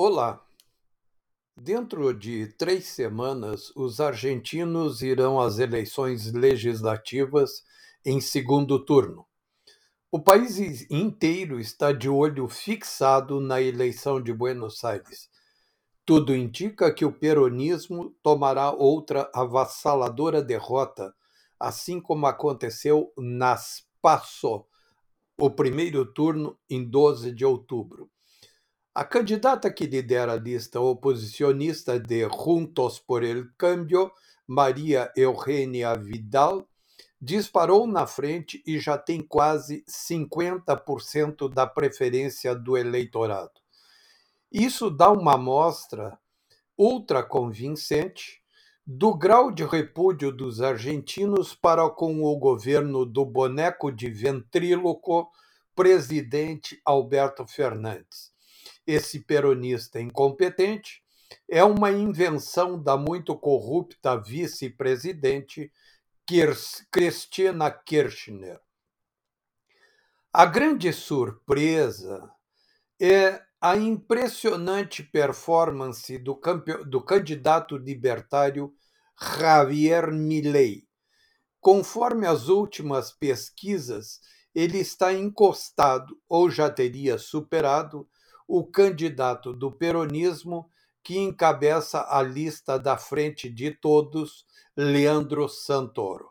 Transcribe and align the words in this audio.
Olá! 0.00 0.40
Dentro 1.60 2.14
de 2.14 2.46
três 2.52 2.86
semanas, 2.86 3.72
os 3.74 3.98
argentinos 4.00 5.02
irão 5.02 5.40
às 5.40 5.58
eleições 5.58 6.32
legislativas 6.32 7.64
em 8.04 8.20
segundo 8.20 8.78
turno. 8.84 9.26
O 10.08 10.22
país 10.22 10.88
inteiro 10.88 11.58
está 11.58 11.90
de 11.90 12.08
olho 12.08 12.46
fixado 12.46 13.40
na 13.40 13.60
eleição 13.60 14.22
de 14.22 14.32
Buenos 14.32 14.84
Aires. 14.84 15.28
Tudo 16.06 16.32
indica 16.32 16.94
que 16.94 17.04
o 17.04 17.12
peronismo 17.12 18.14
tomará 18.22 18.70
outra 18.70 19.28
avassaladora 19.34 20.40
derrota, 20.40 21.12
assim 21.58 22.00
como 22.00 22.24
aconteceu 22.26 23.12
nas 23.18 23.84
PASSO, 24.00 24.64
o 25.36 25.50
primeiro 25.50 26.06
turno 26.06 26.56
em 26.70 26.88
12 26.88 27.32
de 27.32 27.44
outubro. 27.44 28.08
A 28.98 29.04
candidata 29.04 29.72
que 29.72 29.86
lidera 29.86 30.32
a 30.32 30.36
lista 30.36 30.80
oposicionista 30.80 32.00
de 32.00 32.28
Juntos 32.28 32.98
por 32.98 33.22
el 33.22 33.54
Cambio, 33.56 34.10
Maria 34.44 35.12
Eugênia 35.16 35.94
Vidal, 35.94 36.68
disparou 37.22 37.86
na 37.86 38.08
frente 38.08 38.60
e 38.66 38.80
já 38.80 38.98
tem 38.98 39.22
quase 39.22 39.84
50% 39.88 41.48
da 41.48 41.64
preferência 41.64 42.56
do 42.56 42.76
eleitorado. 42.76 43.52
Isso 44.50 44.90
dá 44.90 45.12
uma 45.12 45.34
amostra 45.34 46.18
ultra 46.76 47.22
convincente 47.22 48.42
do 48.84 49.16
grau 49.16 49.52
de 49.52 49.64
repúdio 49.64 50.32
dos 50.32 50.60
argentinos 50.60 51.54
para 51.54 51.88
com 51.88 52.24
o 52.24 52.36
governo 52.36 53.06
do 53.06 53.24
boneco 53.24 53.92
de 53.92 54.10
ventríloco 54.10 55.30
presidente 55.72 56.82
Alberto 56.84 57.46
Fernandes. 57.46 58.36
Esse 58.88 59.20
peronista 59.20 60.00
incompetente 60.00 61.02
é 61.46 61.62
uma 61.62 61.90
invenção 61.90 62.82
da 62.82 62.96
muito 62.96 63.36
corrupta 63.36 64.16
vice-presidente 64.16 65.70
Cristina 66.90 67.70
Kirchner. 67.70 68.58
A 70.32 70.46
grande 70.46 70.90
surpresa 70.90 72.32
é 72.98 73.42
a 73.60 73.76
impressionante 73.76 75.02
performance 75.02 76.16
do, 76.16 76.40
do 76.86 77.02
candidato 77.02 77.76
libertário 77.76 78.74
Javier 79.20 80.10
Milei. 80.10 80.88
Conforme 81.60 82.26
as 82.26 82.48
últimas 82.48 83.12
pesquisas, 83.12 84.18
ele 84.54 84.78
está 84.78 85.12
encostado 85.12 86.18
ou 86.26 86.48
já 86.48 86.70
teria 86.70 87.18
superado 87.18 88.08
o 88.48 88.64
candidato 88.64 89.52
do 89.52 89.70
peronismo 89.70 90.70
que 91.04 91.18
encabeça 91.18 92.06
a 92.08 92.22
lista 92.22 92.78
da 92.78 92.96
Frente 92.96 93.50
de 93.50 93.70
Todos, 93.70 94.46
Leandro 94.74 95.48
Santoro. 95.48 96.30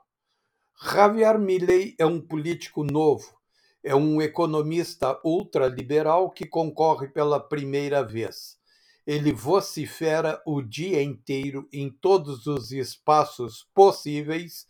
Javier 0.82 1.40
Milei 1.40 1.96
é 1.98 2.06
um 2.06 2.20
político 2.20 2.84
novo, 2.84 3.38
é 3.84 3.96
um 3.96 4.22
economista 4.22 5.20
ultraliberal 5.24 6.32
que 6.32 6.46
concorre 6.46 7.08
pela 7.08 7.40
primeira 7.40 8.04
vez. 8.04 8.58
Ele 9.06 9.32
vocifera 9.32 10.42
o 10.46 10.62
dia 10.62 11.02
inteiro 11.02 11.68
em 11.72 11.90
todos 11.90 12.46
os 12.48 12.72
espaços 12.72 13.68
possíveis 13.74 14.68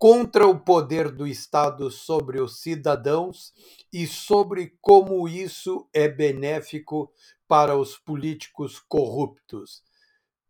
contra 0.00 0.46
o 0.48 0.58
poder 0.58 1.10
do 1.10 1.26
Estado 1.26 1.90
sobre 1.90 2.40
os 2.40 2.62
cidadãos 2.62 3.52
e 3.92 4.06
sobre 4.06 4.78
como 4.80 5.28
isso 5.28 5.86
é 5.92 6.08
benéfico 6.08 7.12
para 7.46 7.76
os 7.76 7.98
políticos 7.98 8.78
corruptos. 8.78 9.82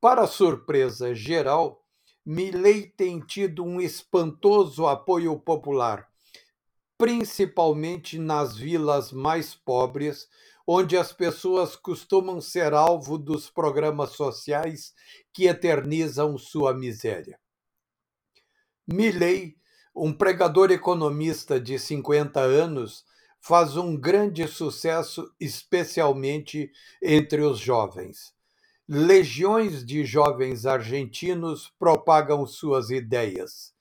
Para 0.01 0.29
surpresa 0.29 1.17
geral, 1.17 1.85
Milley 2.25 2.93
tem 2.97 3.19
tido 3.19 3.65
um 3.65 3.81
espantoso 3.81 4.87
apoio 4.87 5.37
popular, 5.37 6.07
principalmente 6.97 8.21
nas 8.21 8.57
vilas 8.57 9.11
mais 9.11 9.53
pobres, 9.53 10.29
onde 10.65 10.97
as 10.97 11.13
pessoas 11.13 11.75
costumam 11.75 12.41
ser 12.41 12.73
alvo 12.73 13.19
dos 13.19 13.51
programas 13.51 14.11
sociais 14.11 14.95
que 15.35 15.49
eternizam 15.49 16.39
sua 16.39 16.73
miséria. 16.73 17.37
Milley, 18.93 19.57
um 19.95 20.13
pregador 20.13 20.71
economista 20.73 21.61
de 21.61 21.79
50 21.79 22.41
anos, 22.41 23.05
faz 23.41 23.77
um 23.77 23.97
grande 23.97 24.47
sucesso, 24.49 25.33
especialmente 25.39 26.71
entre 27.03 27.43
os 27.43 27.59
jovens. 27.59 28.35
Legiões 28.89 29.85
de 29.85 30.05
jovens 30.05 30.67
argentinos 30.67 31.73
propagam 31.79 32.45
suas 32.45 32.91
ideias. 32.91 33.73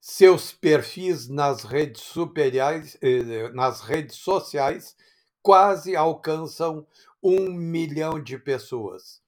Seus 0.00 0.52
perfis 0.52 1.28
nas 1.28 1.62
redes, 1.62 2.02
superiais, 2.02 2.96
eh, 3.02 3.50
nas 3.52 3.80
redes 3.82 4.16
sociais 4.16 4.96
quase 5.42 5.94
alcançam 5.94 6.86
um 7.22 7.50
milhão 7.52 8.22
de 8.22 8.38
pessoas. 8.38 9.23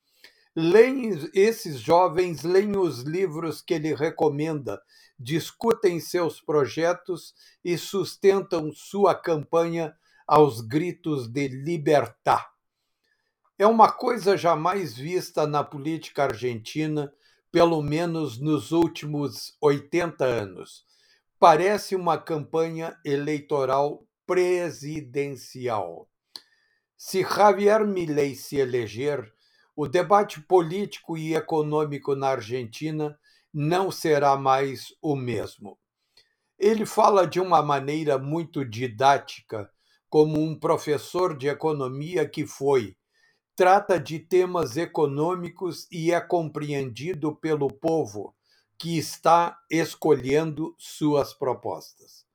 Leem, 0.58 1.10
esses 1.34 1.78
jovens 1.78 2.42
leem 2.42 2.78
os 2.78 3.02
livros 3.02 3.60
que 3.60 3.74
ele 3.74 3.94
recomenda, 3.94 4.80
discutem 5.18 6.00
seus 6.00 6.40
projetos 6.40 7.34
e 7.62 7.76
sustentam 7.76 8.72
sua 8.72 9.14
campanha 9.14 9.94
aos 10.26 10.62
gritos 10.62 11.28
de 11.28 11.46
libertar. 11.46 12.50
É 13.58 13.66
uma 13.66 13.92
coisa 13.92 14.34
jamais 14.34 14.96
vista 14.96 15.46
na 15.46 15.62
política 15.62 16.22
argentina, 16.24 17.12
pelo 17.52 17.82
menos 17.82 18.38
nos 18.38 18.72
últimos 18.72 19.54
80 19.60 20.24
anos. 20.24 20.86
Parece 21.38 21.94
uma 21.94 22.16
campanha 22.16 22.98
eleitoral 23.04 24.06
presidencial. 24.26 26.08
Se 26.96 27.20
Javier 27.22 27.86
Milei 27.86 28.34
se 28.34 28.56
eleger, 28.56 29.35
o 29.76 29.86
debate 29.86 30.40
político 30.40 31.18
e 31.18 31.34
econômico 31.34 32.16
na 32.16 32.28
Argentina 32.28 33.18
não 33.52 33.90
será 33.90 34.34
mais 34.34 34.94
o 35.02 35.14
mesmo. 35.14 35.78
Ele 36.58 36.86
fala 36.86 37.26
de 37.26 37.38
uma 37.38 37.62
maneira 37.62 38.18
muito 38.18 38.64
didática, 38.64 39.70
como 40.08 40.40
um 40.40 40.58
professor 40.58 41.36
de 41.36 41.48
economia 41.48 42.26
que 42.26 42.46
foi. 42.46 42.96
Trata 43.54 44.00
de 44.00 44.18
temas 44.18 44.78
econômicos 44.78 45.86
e 45.92 46.10
é 46.10 46.20
compreendido 46.22 47.36
pelo 47.36 47.68
povo 47.68 48.34
que 48.78 48.96
está 48.96 49.58
escolhendo 49.70 50.74
suas 50.78 51.34
propostas. 51.34 52.26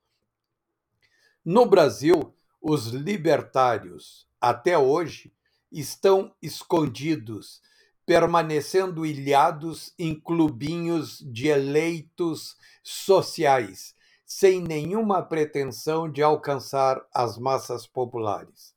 No 1.44 1.66
Brasil, 1.66 2.36
os 2.62 2.88
libertários, 2.88 4.28
até 4.40 4.78
hoje, 4.78 5.34
estão 5.72 6.34
escondidos, 6.42 7.62
permanecendo 8.06 9.06
ilhados 9.06 9.94
em 9.98 10.14
clubinhos 10.14 11.20
de 11.20 11.48
eleitos 11.48 12.58
sociais, 12.84 13.96
sem 14.26 14.62
nenhuma 14.62 15.22
pretensão 15.22 16.12
de 16.12 16.22
alcançar 16.22 17.02
as 17.14 17.38
massas 17.38 17.88
populares. 17.88 18.74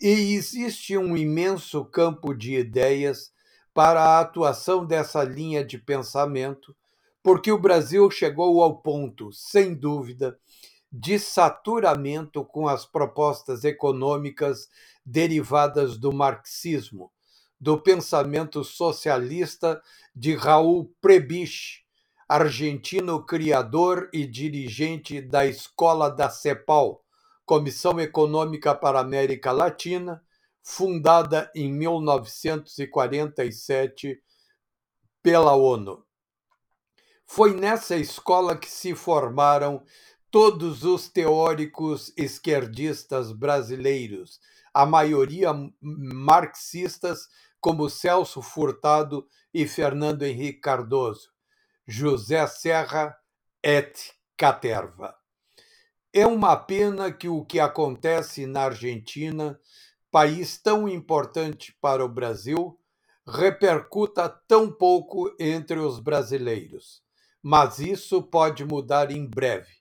E 0.00 0.34
existe 0.34 0.96
um 0.96 1.16
imenso 1.16 1.84
campo 1.84 2.34
de 2.34 2.56
ideias 2.56 3.32
para 3.72 4.02
a 4.02 4.20
atuação 4.20 4.84
dessa 4.84 5.22
linha 5.22 5.64
de 5.64 5.78
pensamento, 5.78 6.74
porque 7.22 7.50
o 7.50 7.58
Brasil 7.58 8.10
chegou 8.10 8.62
ao 8.62 8.78
ponto, 8.78 9.32
sem 9.32 9.74
dúvida, 9.74 10.38
de 10.98 11.18
saturamento 11.18 12.42
com 12.42 12.66
as 12.66 12.86
propostas 12.86 13.64
econômicas 13.64 14.70
derivadas 15.04 15.98
do 15.98 16.10
marxismo, 16.10 17.12
do 17.60 17.78
pensamento 17.78 18.64
socialista 18.64 19.82
de 20.14 20.34
Raul 20.34 20.90
Prebisch, 21.00 21.84
argentino 22.26 23.22
criador 23.24 24.08
e 24.10 24.26
dirigente 24.26 25.20
da 25.20 25.44
Escola 25.44 26.08
da 26.08 26.30
CEPAL, 26.30 27.04
Comissão 27.44 28.00
Econômica 28.00 28.74
para 28.74 28.96
a 28.98 29.02
América 29.02 29.52
Latina, 29.52 30.24
fundada 30.62 31.52
em 31.54 31.70
1947 31.70 34.18
pela 35.22 35.54
ONU. 35.54 36.06
Foi 37.26 37.54
nessa 37.54 37.96
escola 37.96 38.56
que 38.56 38.70
se 38.70 38.94
formaram 38.94 39.84
todos 40.36 40.84
os 40.84 41.08
teóricos 41.08 42.12
esquerdistas 42.14 43.32
brasileiros, 43.32 44.38
a 44.74 44.84
maioria 44.84 45.50
marxistas, 45.80 47.26
como 47.58 47.88
Celso 47.88 48.42
Furtado 48.42 49.26
e 49.54 49.66
Fernando 49.66 50.24
Henrique 50.24 50.60
Cardoso, 50.60 51.30
José 51.86 52.46
Serra 52.48 53.16
et 53.62 54.12
Caterva. 54.36 55.16
É 56.12 56.26
uma 56.26 56.54
pena 56.54 57.10
que 57.10 57.30
o 57.30 57.42
que 57.42 57.58
acontece 57.58 58.46
na 58.46 58.64
Argentina 58.64 59.58
país 60.10 60.58
tão 60.58 60.86
importante 60.86 61.74
para 61.80 62.04
o 62.04 62.10
Brasil, 62.10 62.78
repercuta 63.26 64.28
tão 64.46 64.70
pouco 64.70 65.34
entre 65.40 65.78
os 65.78 65.98
brasileiros. 65.98 67.02
Mas 67.42 67.78
isso 67.78 68.22
pode 68.22 68.66
mudar 68.66 69.10
em 69.10 69.24
breve. 69.24 69.75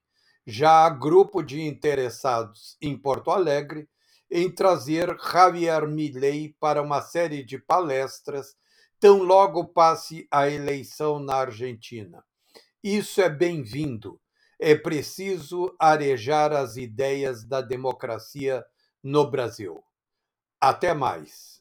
Já 0.45 0.85
há 0.85 0.89
grupo 0.89 1.41
de 1.41 1.61
interessados 1.61 2.77
em 2.79 2.95
Porto 2.95 3.31
Alegre 3.31 3.89
em 4.29 4.49
trazer 4.49 5.17
Javier 5.19 5.87
Milei 5.87 6.55
para 6.59 6.81
uma 6.81 7.01
série 7.01 7.43
de 7.43 7.57
palestras, 7.57 8.55
tão 8.99 9.23
logo 9.23 9.65
passe 9.65 10.27
a 10.29 10.47
eleição 10.47 11.19
na 11.19 11.35
Argentina. 11.35 12.23
Isso 12.83 13.21
é 13.21 13.29
bem-vindo. 13.29 14.21
É 14.59 14.75
preciso 14.75 15.75
arejar 15.79 16.53
as 16.53 16.77
ideias 16.77 17.43
da 17.43 17.61
democracia 17.61 18.63
no 19.03 19.29
Brasil. 19.29 19.83
Até 20.61 20.93
mais. 20.93 21.54